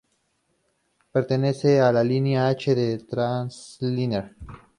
[1.11, 4.35] Pertenece a la línea H del Transilien.